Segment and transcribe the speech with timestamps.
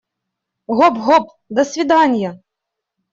[0.79, 1.25] Гоп-гоп,
[1.57, 2.31] до свиданья!